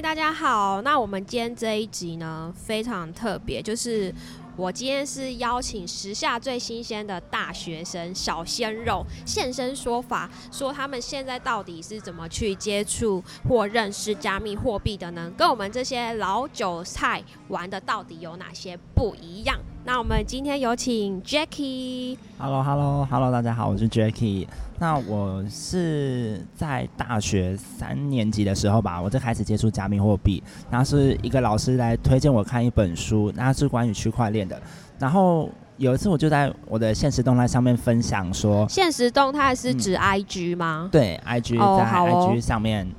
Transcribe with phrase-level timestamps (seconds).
[0.00, 0.80] 大家好。
[0.80, 4.12] 那我们今天这一集呢，非常特别，就是
[4.56, 15.30] 我今天是邀请时下最新鲜的大学生小鲜肉现身说法，说他们现在到底是怎么去接触或认识加密货币的呢？
[15.36, 19.58] 跟我们这些老韭菜玩的到底有哪些不一样？
[19.84, 22.16] 那我们今天有请 Jackie。
[22.38, 24.46] Hello，Hello，Hello，大家好，我是 Jackie。
[24.80, 30.42] 那我是在大学三年级的时候吧，我就开始接触加密货币。
[30.70, 34.58] 然后是一个老师来推荐我看一本书，那是关于区块链的。
[34.98, 40.88] 然后有一次我就在我的现实动态上面分享说，现实动态是指 IG 吗？
[40.90, 42.90] 对，IG 在 IG 上面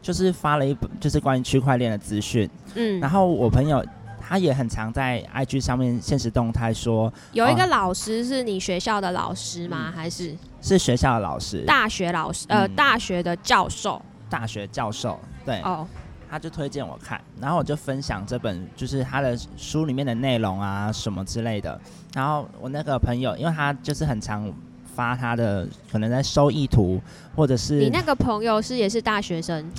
[0.00, 2.48] 就是发了一本，就是关于区块链的资讯。
[2.76, 3.84] 嗯，然后我朋友。
[4.26, 9.92] 他也很常在 IG 上面现实动态说，有一个老师是你学校的老师吗？
[9.94, 11.62] 还是是学校的老师？
[11.64, 14.02] 大学老师，呃，大学的教授。
[14.28, 15.60] 大学教授，对。
[15.60, 15.86] 哦。
[16.28, 21.80] 他就推荐我看，然后我就分享这本，就是他的书里面的内容啊，什么之类的。
[22.14, 24.52] 然后我那个朋友，因为他就是很常
[24.92, 27.00] 发他的可能在收益图，
[27.36, 29.70] 或者是你那个朋友是也是大学生，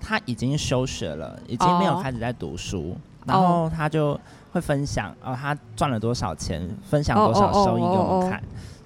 [0.00, 2.98] 他已经休学了，已经没有开始在读书。
[3.26, 4.18] 然后他就
[4.52, 8.42] 会分享，哦，他赚了多少钱，分享多少收益给我们看。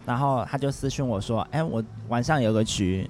[0.07, 3.09] 然后他就私讯我说：“哎，我晚上有个局，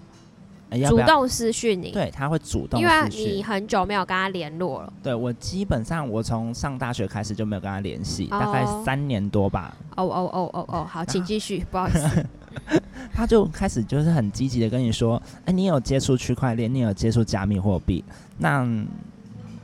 [0.88, 4.92] 主动私讯你。”对，他会主动，因为你很久没有跟他联络了。
[5.02, 9.74] 对我基本上，我从上大学开始就没有跟他联系，大概三年多吧。
[9.96, 12.26] 哦哦哦哦哦，好，请继续，不好意思。
[13.14, 18.04] 他就开始就是很积极的跟你说：“哎，你有接触区块链，你有接触加密货币，
[18.36, 18.68] 那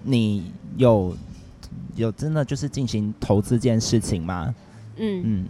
[0.05, 1.15] 你有？”
[1.95, 4.55] 有真的就是进行投资这件事情吗？
[4.97, 5.47] 嗯嗯，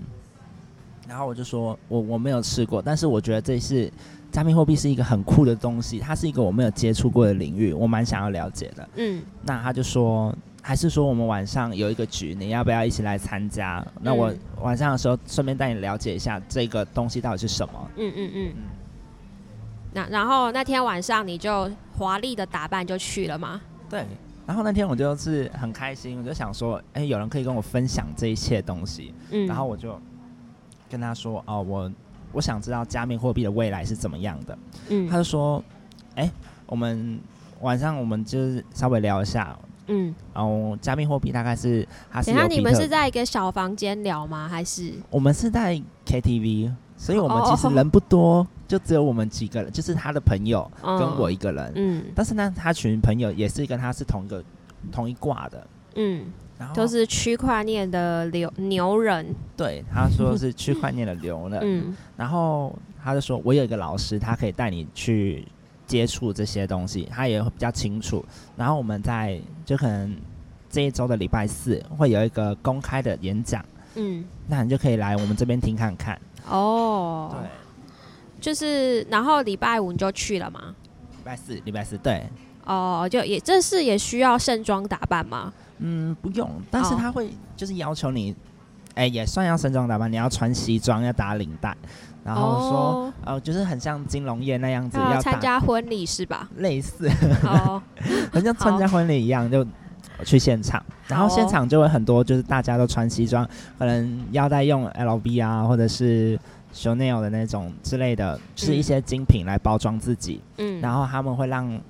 [1.08, 3.92] 然后我就说我我没有试过，但是我觉得这是
[4.32, 8.88] 加密货币是一个很酷的东西，它是一个我没有接触过的领域，我蛮想要了解的。
[8.96, 13.86] 嗯，那他就说还是说我们晚上有一个局，你要不要一起来参加？
[14.00, 17.90] 那我晚上的时候顺便带你了解一下这个东西到底是什么。
[17.96, 18.52] 嗯嗯嗯。
[19.92, 23.60] 那然后那天晚上你就华丽的打扮就去了吗？
[23.88, 24.04] 对。
[24.46, 29.12] 然后那天我就是很开心，我就想说，哎，有人可以跟我分享这一切东西。
[29.30, 29.46] 嗯。
[29.46, 30.00] 然后我就
[30.88, 31.90] 跟他说，哦，我
[32.32, 34.58] 我想知道加密货币的未来是怎么样的。
[34.88, 35.08] 嗯。
[35.08, 35.62] 他就说，
[36.14, 36.30] 哎，
[36.66, 37.18] 我们
[37.60, 39.58] 晚上我们就是稍微聊一下。
[39.88, 40.14] 嗯。
[40.32, 44.48] 然后加密货币大概是，等下你们是在一个小房间聊吗？
[44.48, 44.92] 还是？
[45.10, 48.46] 我们是在 KTV，所以我们其实人不多。
[48.66, 51.72] 就只有我们几个人，就是他的朋友跟我一个人。
[51.76, 54.42] 嗯，但是呢，他群朋友也是跟他是同一个
[54.90, 55.66] 同一挂的。
[55.94, 56.26] 嗯，
[56.58, 59.34] 然后都是区块链的牛牛人。
[59.56, 61.60] 对，他说是区块链的牛人。
[61.64, 65.46] 嗯，然后他就说，我有一个老师，他可以带你去
[65.86, 68.24] 接触这些东西，他也会比较清楚。
[68.56, 70.14] 然后我们在就可能
[70.68, 73.64] 这一周的礼拜四会有一个公开的演讲。
[73.94, 76.20] 嗯，那你就可以来我们这边听看看。
[76.48, 77.48] 哦，对。
[78.40, 80.74] 就是，然后礼拜五你就去了吗？
[81.10, 82.22] 礼拜四，礼拜四，对。
[82.64, 85.52] 哦，就也这是也需要盛装打扮吗？
[85.78, 88.34] 嗯，不用，但是他会就是要求你，
[88.94, 91.76] 哎，也算要盛装打扮，你要穿西装，要打领带，
[92.24, 96.48] 然后说，哦，就是很像金融业那样子，要参加婚礼是吧？
[96.56, 97.08] 类似，
[97.44, 97.80] 哦，
[98.32, 99.64] 很像参加婚礼一样，就
[100.24, 103.48] 去现场，然后现场就会很多，就是大家都穿西装，
[103.78, 106.36] 可能腰带用 LV 啊，或者是。
[106.76, 110.42] Chanel 的那种之类的，就是一些精品来包装自己。
[110.58, 111.80] 嗯，然后他们会让，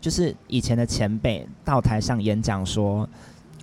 [0.00, 3.08] 就是以前的前辈到台上演讲说：“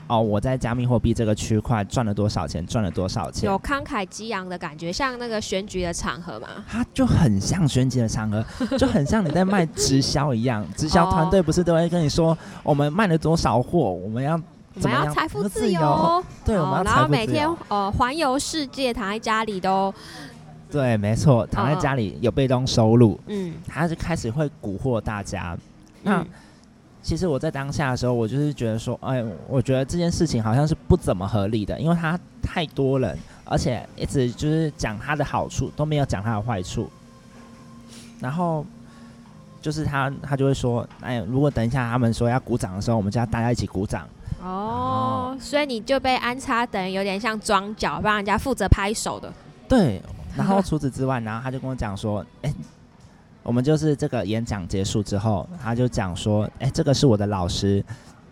[0.08, 6.48] 哦，我在加密货币这个区块赚了多少钱，赚了多少钱。”有慷慨激昂的感觉，像那个选举的场合嘛。
[6.68, 8.44] 它就很像选举的场合，
[8.78, 10.66] 就很像你在卖直销一样。
[10.76, 14.34] 直销团队不是都会跟你说：“我们卖了多少货，我们要
[14.74, 19.94] 我们要财富自由。”对，我们要然后每天呃环游世界，躺在家里都。
[20.76, 25.58] 对，没错，躺在家里有被动收入，嗯，他就开始会蛊惑大家。
[26.04, 26.22] 那
[27.02, 36.92] 其实我在当下的时候，我就是觉得说，哎，我觉得这件事情好像是不怎么合理的，因为他太多人，而且一直就是讲他的好处，都没有讲他的坏处。
[38.20, 38.66] 然后
[39.62, 44.06] 就是他，他就会说，哎，如果等一下他们说要鼓掌的时候，我们就要大家一起鼓掌。
[44.44, 49.32] 哦，所以你就被安插等于有点像装脚，帮人家负责拍手的。
[49.70, 50.02] 对。
[50.38, 52.54] 然后除此之外，然后他就跟我讲说：“哎，
[53.42, 57.84] 我们就是这个演讲结束之后，他就讲说：哎，这个是我的老师。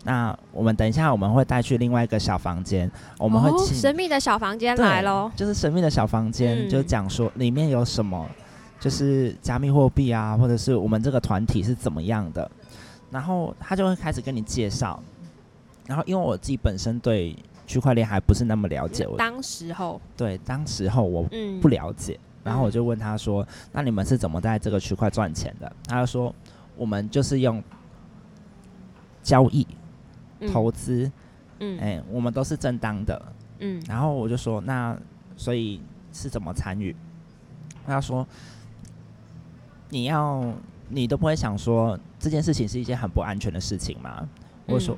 [0.05, 8.27] 那我们等一下我们会带去另外一个小房间，我们会请神秘的小房间来喽，就是神秘的小房间，就讲说里面有什么，
[8.81, 12.51] 就是加密货币啊，或者是我们这个团体是怎么样的。
[13.09, 15.01] 然后他就会开始跟你介绍，
[15.85, 17.33] 然后因为我自己本身对
[17.73, 26.33] 区块链还不是那么了解，我当时候，对当时候我嗯，不了解，然后我就问他说：“那你们是怎么在这个区块赚钱的？”他就说
[26.77, 27.63] ：“我们就是用
[29.23, 29.65] 交易、
[30.39, 31.11] 嗯投资，
[31.59, 33.19] 嗯哎、我们都是正当的。”
[33.59, 34.95] 嗯然后我就说：“那
[35.35, 35.81] 所以
[36.11, 36.95] 是怎么参与？”
[37.87, 38.27] 他说
[39.89, 40.53] ：“你要
[40.89, 44.29] 你都不会想说这件事情是一件很不安全的事情吗？”
[44.67, 44.97] 我说：“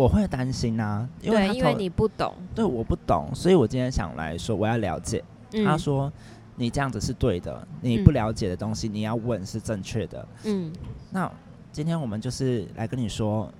[0.00, 6.10] 我会担心啊，因为因为你不懂，对我不懂，所以我今天想来说我要了解。”嗯他说
[6.56, 10.26] ：“你这样子是对的，你嗯不了解的东西，你要问是正确的。
[10.44, 10.72] 嗯
[11.10, 11.30] 那
[11.70, 13.52] 今天我们就是来跟你说，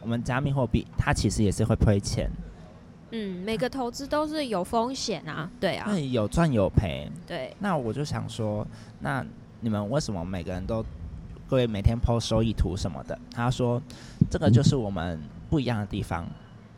[0.00, 2.30] 我们加密货币它其实也是会亏钱，
[3.10, 7.10] 嗯，每个投资都是有风险啊，对啊，那有赚有赔。
[7.26, 8.64] 对，那我就想说，
[9.00, 9.26] 那
[9.58, 10.84] 你们为什么每个人都
[11.48, 13.18] 各位每天 PO 收益图什么的？
[13.32, 13.82] 他说，
[14.30, 16.26] 这个就是我们不一样的地方，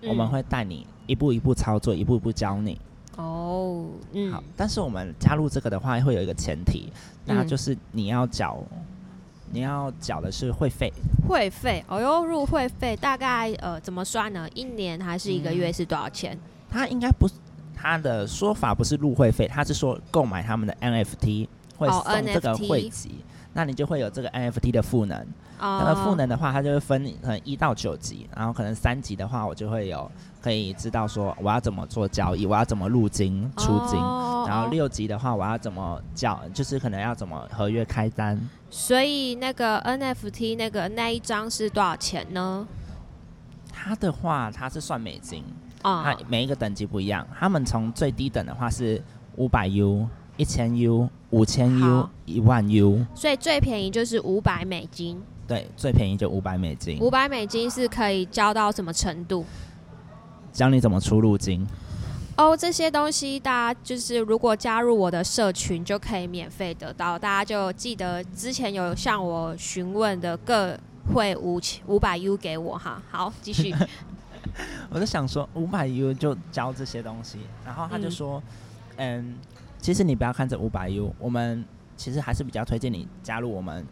[0.03, 2.79] 我们嗯会带你一步一步操作，一步一步教你。
[3.17, 6.91] 哦，嗯，好，但是我们加入这个的话，会有一个前提，
[7.27, 8.63] 那嗯就是你要缴，
[9.53, 10.91] 你要缴的是会费。
[11.29, 14.49] 会费，哦哟，入会费大概呃怎么算呢？
[14.55, 16.39] 一年还是一个月是多少钱？
[16.71, 17.35] 他应该不是
[17.75, 21.47] 他的说法不是入会费，他是说购买他们的 NFT
[21.77, 23.17] 会哦送这个会籍，
[23.53, 25.19] 那你就会有这个 NFT 的赋能。
[25.59, 30.11] 哦，那个赋能的话，它就会分可能一到九级，然后可能三级的话，我就会有
[30.41, 33.99] 可以知道说我要怎么做交易，我要怎么入金出金。
[34.01, 38.41] 哦然后六级的话，我要怎么交，就是可能要怎么合约开单。
[38.71, 42.67] 所以那个 NFT 那个那一张是多少钱呢？
[43.71, 45.45] 它的话，它是算美金，
[45.83, 47.25] 啊、它每一个等级不一样。
[47.39, 49.01] 他们从最低等的话是
[49.37, 50.09] 五百 U、
[50.41, 56.99] 一千 U、五千 U 好、一万 U，所以最便宜就是五百美金，对，最便宜就五百美金。
[56.99, 59.45] 五百美金是可以交到什么程度？
[60.51, 61.67] 教你怎么出入金。
[62.39, 70.75] 哦，这些东西大家就是如果加入我的社群就可以免费得到，大家就记得之前有向我询问的各
[71.13, 73.03] 会五千五百 U 给我哈。
[73.11, 73.75] 好，继续。
[74.89, 78.43] 我就想说，五百 U 就交这些东西，然后他就嗯说，
[78.97, 79.35] 嗯
[79.81, 81.65] 其实你不要看这五百 U，我们
[81.97, 83.87] 其实还是比较推荐你加入我们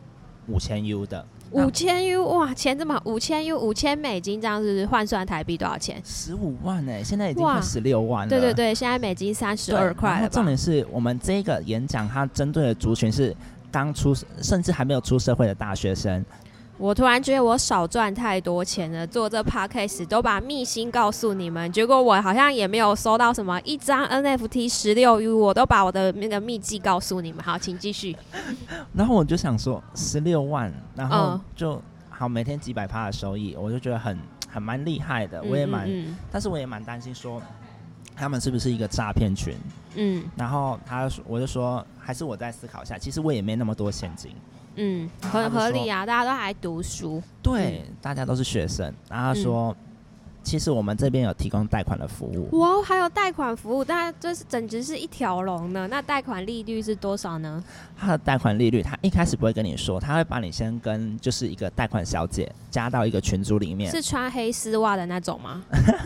[0.46, 1.24] 五千 U 的。
[1.50, 5.98] 五千 U 哇，钱这么好，五千 U 五千美金这样子换算台币多少钱？
[6.04, 8.28] 十五万哎、现在已经哇快十六万了。
[8.28, 10.28] 对对对，现在美金三十，二块？
[10.30, 13.34] 重点是我们这个演讲，它针对的族群是
[13.72, 16.22] 刚出，甚至还没有出社会的大学生。
[16.78, 27.42] 我突然觉得我少赚太多钱了，做这 podcast 都把秘辛告诉你们，结果我好像也没有收到什么一张 NFT 十六 U，我都把我的那个秘籍告诉你们。
[27.42, 28.16] 好，请继续。
[28.94, 34.16] 然后我就想说，十六万，然后嗯就、好每天几百趴的收益，我就觉得很
[34.48, 35.42] 很蛮厉害的。
[35.42, 37.42] 我也蛮，嗯但是我也蛮担心说，
[38.14, 39.56] 他们是不是一个诈骗群？
[39.96, 42.96] 嗯然后他说我就说，还是我再思考一下。
[42.96, 44.30] 其实我也没那么多现金。
[44.78, 47.20] 嗯，很合理啊，大家都还读书。
[47.42, 48.86] 对，大家都是学生。
[49.10, 49.76] 然后他说，
[50.44, 52.58] 其实我们这边有提供贷款的服务。
[52.60, 55.88] 哇，还有贷款服务，大家就是简直是一条龙呢。
[55.88, 57.62] 那贷款利率是多少呢？
[57.96, 65.60] 他的贷款利率，他一开始不会跟你说，他会把你先跟就是一个贷款小姐加到一个群组里面，是穿黑丝袜的那种吗？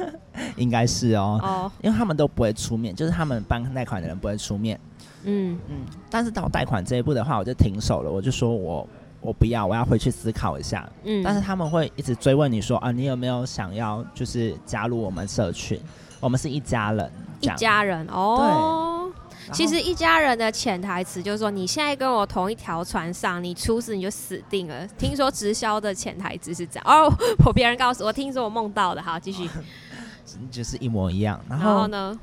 [0.57, 4.81] 应该是哦，哦，因为他们都不会出面，就是他们办贷款的人不会出面。
[5.25, 5.76] 嗯嗯，
[6.11, 8.88] 但是到贷款这一步的话，我就停手了，我就说我
[9.21, 10.88] 我不要，我要回去思考一下。
[11.05, 15.81] 嗯，但是他们会一直追问你说啊，你有没有想要就是加入我们社群？
[16.21, 17.11] 我们是一家人，
[17.41, 19.11] 一家人哦。
[19.52, 24.87] 其实一家人的潜台词就是说，你现在跟我同一条船上，你出事你就死定了。
[24.97, 27.12] 听说直销的潜台词是这样哦，
[27.45, 29.02] 我别人告诉我，听说我梦到的。
[29.02, 29.50] 好，继续。
[30.50, 31.38] 就是一模一样。
[31.49, 32.17] 然后呢？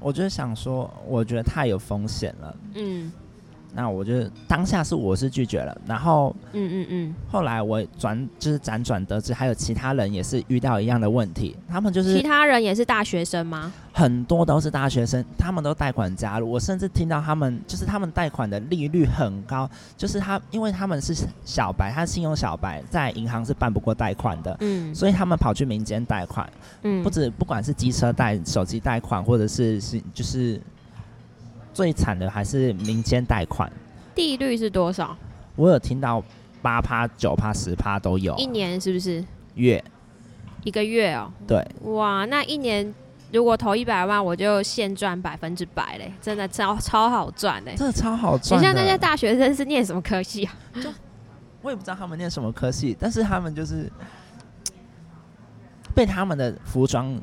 [0.00, 2.56] 我就想说，我觉得太有风险了。
[2.74, 3.12] 嗯
[3.74, 13.72] 那我就当下是我是拒绝了，然后嗯嗯嗯，后来我转就是辗转得知，还有其他人也是遇到一样的问题，他们就是其他人也是大学生吗？
[13.92, 16.50] 很多都是大学生，他们都贷款加入。
[16.50, 26.48] 我甚至听到他们就是他们贷款的利率很高，就是他因为他们是小白，他是信用小白，在银行是办不过贷款的，嗯所以他们跑去民间贷款，
[26.82, 30.60] 嗯不止不管是机车贷、手机贷款，或者是是就是
[31.72, 33.70] 最惨的还是民间贷款。
[34.14, 35.16] 利率是多少？
[35.56, 36.22] 我有听到
[36.62, 39.24] 八趴、九趴、十趴都有一年是不是？
[39.54, 39.82] 月，
[40.64, 41.30] 一个月哦。
[41.46, 42.94] 对，哇，那一年
[43.32, 47.74] 如果投一百万，我就现赚百分之百嘞，真的超超好赚嘞。
[47.76, 48.60] 真的超好赚。
[48.60, 50.54] 你像那些大学生是念什么科系啊？
[51.62, 53.90] 我也不知道他们念什么科系，但是他们就是
[55.94, 57.18] 被他们的服装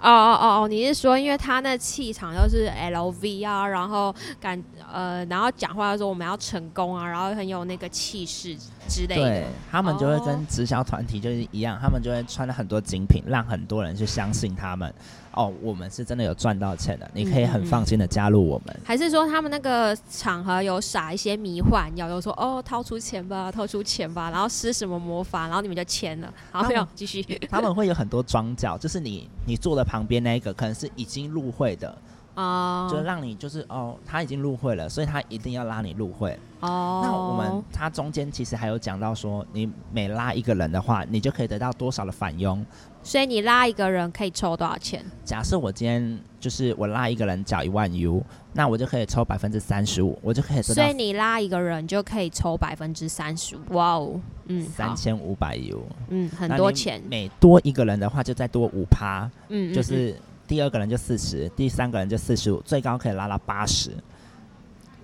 [0.00, 4.62] 哦哦哦哦，你是说，因为他那气场又是 LV 啊，然后感
[4.92, 8.56] 呃，然后讲话说我们要成功啊，然后很有那个气势
[8.88, 9.46] 之类的对。
[9.70, 14.92] 他们就会哦跟直销团体就是一样，他们就会穿了很多精品，让很多人去相信他们。
[15.38, 18.76] 哦，我们是真的有赚到钱的，你可以很放心的加入我们。
[18.84, 26.34] 还是说他们那个场合有撒一些迷幻药，有说哦掏出钱吧，掏出钱吧，然后施什么魔法，然后你们就签了。
[26.50, 27.22] 好，没有继续。
[27.48, 31.96] 他们会有很多庄脚，就是你你坐的旁边那一个可能是已经入会的，
[32.42, 36.38] 哦就让你就是哦，他已经入会了，所以他一定要拉你入会。
[36.60, 42.64] 哦，那我们他中间其实还有讲到说，你每拉一个人的话，你就可以得到多少的返佣。
[43.02, 45.04] 所以你拉一个人可以抽多少钱？
[45.24, 53.60] 假设我今天就是我拉一个人缴一万 U，那我就可以抽百分之三十五，我就可以得所以你拉一个人就可以抽百分之三十五。
[53.70, 60.14] 哇哦，嗯，三千五百 U，嗯，很多钱，每多一个人的话，就再多五趴，嗯，嗯嗯就是
[60.48, 63.92] 第二个人就四十，第三个人就四十五，最高可以拉到八十。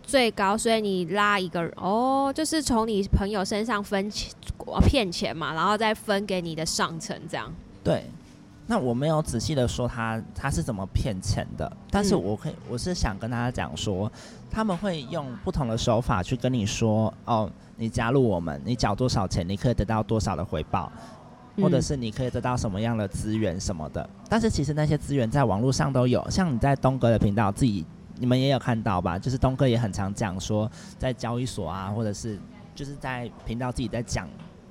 [0.03, 4.33] 最高，所以你拉一个人，哦，就是从你朋友身上分钱
[4.67, 7.53] 呃骗钱嘛，然后再分给你的上层，这样。
[7.83, 8.05] 对，
[8.67, 14.11] 那我没有仔细的说他他是怎么骗钱的，但是嗯我可以我是想跟大家讲说，
[14.51, 20.93] 他们会用不同的手法去跟你说，哦，你加入我们，你缴多少钱，你可以得到多少的回报，
[21.57, 24.09] 或者嗯是你可以得到什么样的资源什么的。
[24.29, 27.85] 但是其实那些资源在网络上都有，像你在东哥的频道自己，
[28.19, 29.19] 你们也有看到吧？
[29.19, 32.39] 就是东哥也很常讲说，在交易所啊，或者是
[32.75, 34.29] 就是在频道自己在讲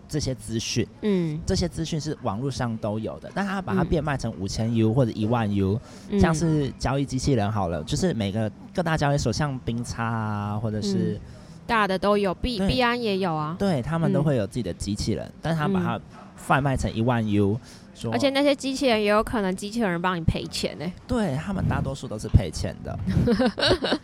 [0.08, 0.88] 这些资讯。
[1.02, 11.20] 嗯，这些资讯是网络上都有的，但他把它嗯变卖成五千 U 或者一万 U，、嗯像是交易机器人好了，就是每个各大交易所，像冰差啊，或者是、
[11.66, 12.68] 大的都有，币对。
[12.68, 13.56] 币安也有啊。
[13.58, 14.24] 对他们都嗯。
[14.24, 15.84] 会有自己的机器人，但是他把嗯。
[15.84, 16.02] 它
[16.36, 17.58] 贩卖成一万 U，
[17.96, 23.00] 说而且那些机器人也有可能机器人帮你赔钱呢、对他们大多数都是赔钱的，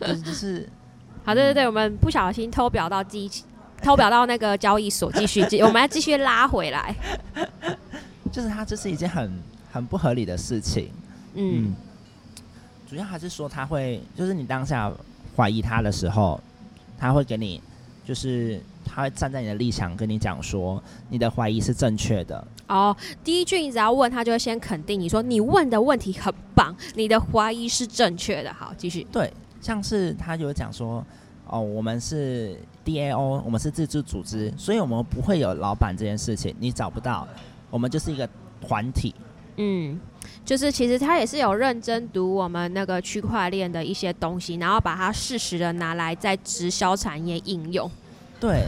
[0.00, 0.68] 就是就是
[1.22, 3.44] 好，对对对，我们不小心偷表到机器，
[3.82, 6.94] 偷表到那个交易所，继续，继我们要继续拉回来。
[8.32, 9.30] 就是他这是一件很
[9.70, 10.88] 很不合理的事情，
[11.34, 11.66] 嗯。
[11.66, 11.76] 嗯，
[12.88, 14.90] 主要还是说他会，就是你当下
[15.36, 16.40] 怀疑他的时候，
[17.00, 17.60] 他会给你，
[18.04, 22.46] 就是他会站在你的立场跟你讲说，你的怀疑是正确的。
[22.68, 28.52] 哦，第一句你只要问他，就会先肯定你说你问的问题很棒，你的怀疑是正确的。
[28.52, 29.04] 好，继续。
[29.10, 31.04] 对，像是他有讲说，
[31.46, 37.26] 哦，我们是 DAO，我们是自治组织，所以我们不会有老板这件事情，你找不到，
[37.70, 38.28] 我们就是一个
[38.60, 39.14] 团体。
[39.56, 39.98] 嗯，
[40.44, 47.90] 就是其实他也是有认真读我们那个区块链的一些东西，然后把它适时的拿来在直销产业应用。
[48.40, 48.64] 对，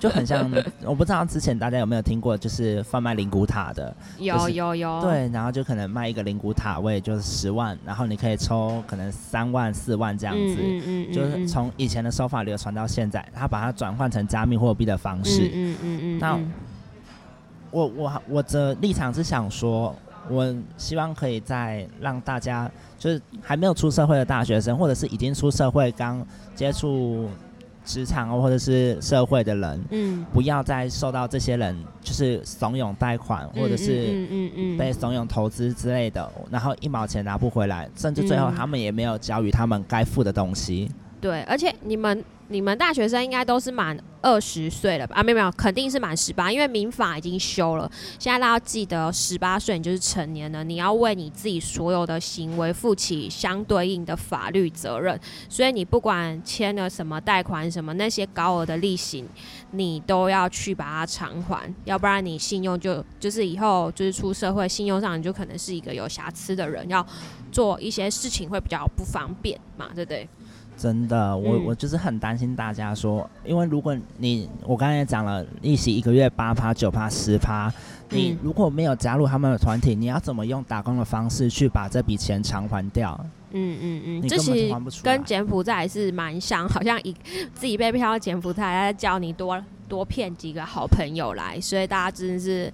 [0.00, 0.50] 就很像，
[0.84, 15.48] 我不知道之前大家有没有听过，就是贩卖灵骨塔的， 有就是有有，，对，然后就可能卖一个灵骨塔位就是十万，然后你可以抽可能三万、四万这样子，嗯嗯嗯，就是从以前的手法流传到现在，他把它转换成加密货币的方式。
[15.54, 16.52] 嗯嗯嗯那嗯
[17.70, 19.94] 我我我的立场是想说，
[20.28, 26.24] 我希望可以在让大家就是还没有出社会的大学生，或者是已经出社会刚
[26.54, 27.28] 接触
[27.84, 34.06] 职场或者是社会的人，嗯，不要再受到这些人就是怂恿贷款，或者是。
[34.12, 40.90] 嗯嗯嗯被怂恿投资之类的，然后一毛钱拿不回来，甚至最后嗯他们也没有交予他们该付的东西。
[41.20, 45.16] 对，而且你们你们大学生应该都是满二十岁了吧？
[45.16, 47.90] 啊，没有没有，肯定是满十八，因为民法已经修了。
[48.18, 55.18] 现在大家记得，十八岁你就是成年了，你要为你自己所有的行为负起相对应的法律责任。
[55.48, 59.24] 所以你不管签了什么贷款什么那些高额的利息，
[59.70, 67.04] 你都要去把它偿还，要不然你信用就就是以后就是出社会，信用上你就可能是一个有瑕疵的人，要
[67.50, 70.28] 做一些事情会比较不方便嘛，对不对？
[70.76, 71.64] 真的，我、嗯。
[71.66, 77.72] 我就是很担心大家说，因为如果你我刚才也讲了，利息一个月八趴、九趴、十趴，
[78.10, 78.38] 你嗯。
[78.42, 83.18] 如果没有加入他们的团体，你要怎么用打工的方式去把这笔钱偿还掉？
[83.54, 87.14] 嗯嗯嗯，这其实就还不出跟柬埔寨是蛮像，好像一
[87.54, 92.72] 自己被骗到柬埔寨，还在叫你多多骗几个好朋友来，所以大家真的是，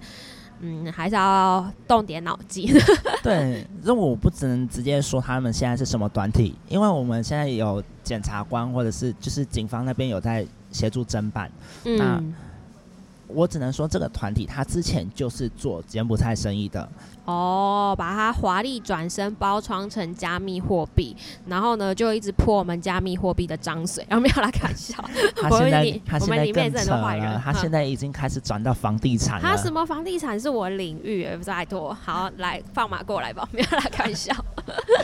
[0.61, 2.73] 嗯，还是要动点脑筋。
[3.23, 11.49] 对，那我不只能直接说他们现在是什么团体，因为我们现在有检察官或者是就是警方那边有在协助侦办。
[11.83, 12.33] 那嗯
[13.29, 16.87] 我只能说这个团体他之前就是做柬埔寨生意的。
[17.25, 24.95] 哦，把它华丽转身包装成加密货币，然后呢就一直泼我们加密货币的脏水，然后没有来开玩笑。
[25.39, 29.71] 他现在他我现在更扯了，他现在已经开始转到房地产他什了。
[29.73, 34.33] 么房地产是我领域，拜托，好来放马过来吧，没有来开玩笑。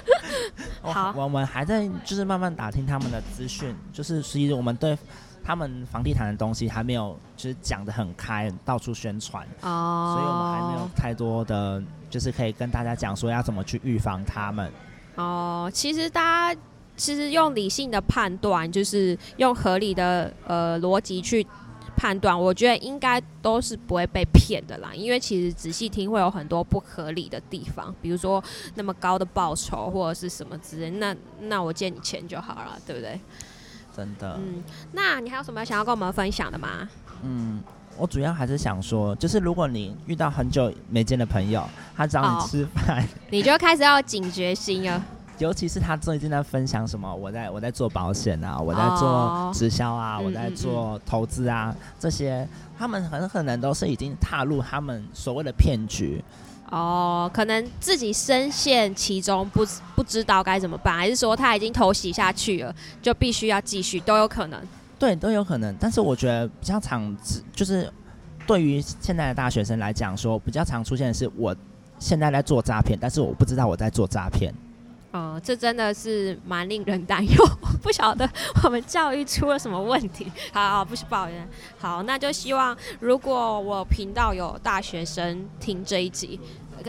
[0.81, 4.97] 好我们还在就是慢慢打听他们的资讯，就是其实我们对
[5.45, 9.45] 他们房地产的东西还没有就是讲的很开，到处宣传。
[9.61, 14.71] 哦，所以我们还没有太多的，就是可以跟大家讲说要怎么去预防他们。
[15.15, 16.59] 哦，其实大家
[16.97, 21.45] 其实用理性的判断，就是用合理的呃逻辑去
[21.95, 24.93] 判断，我觉得应该都是不会被骗的啦。
[24.95, 33.19] 因为其实仔细听会有很多不合理的地方，比如说那么高的报酬或者是什么之类，那那我借你钱就好了，对不对？
[33.95, 36.89] 真的，嗯，那你还有什么想要跟我们分享的吗？
[37.23, 37.61] 嗯，
[37.97, 41.63] 我主要还是想说，就是如果你遇到很久没见的朋友，
[41.95, 45.01] 他找哦你吃饭，你就开始要警觉心了。
[45.37, 52.47] 尤其是他最近在分享什么，我在我在做保险啊，我在哦做直销啊，嗯我在做投资啊，这些
[52.77, 56.23] 他们很可能都是已经踏入他们所谓的骗局。
[56.71, 64.59] 哦，可能自己深陷其中，不不知道该怎么办，还是说他已经投洗下去了，就必须要继续，都有可能。
[64.97, 65.75] 对，都有可能。
[65.79, 67.15] 但是我觉得比较常，
[67.53, 67.91] 就是
[68.47, 71.55] 对于现在的大学生来讲说，比较常出现的是，我
[71.99, 74.53] 现在在做诈骗，但是我不知道我在做诈骗。
[75.15, 77.49] 呃，这真的是蛮令人担忧，
[77.81, 78.29] 不晓得
[78.65, 80.29] 我们教育出了什么问题。
[80.51, 81.47] 好好，不是抱怨。
[81.79, 86.37] 好，那就希望如果我频道有大学生听这一集，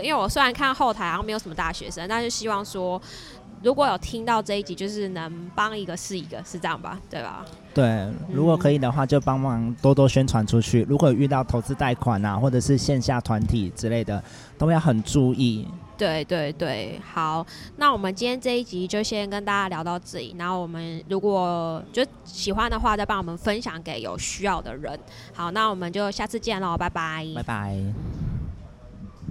[0.03, 3.01] 因为我虽然看后台好像没有什么大学生，但是希望说
[3.63, 6.99] 如果有听到这一集，就是能帮一个是一个，是这样吧？
[7.09, 7.47] 对吧？
[7.73, 10.85] 对，如果可以的话，就帮忙多多宣传出去。
[10.89, 14.21] 如果遇到投资贷款啊，或者是线下团体之类的，
[14.59, 15.69] 都要很注意。
[15.97, 24.99] 对对对，好，那我们今天这一集就先跟大家聊到这里，然后我们如果就喜欢的话，再帮我们分享给有需要的人。
[25.33, 27.27] 好，那我们就下次见喽，拜拜。
[27.35, 28.26] 拜拜。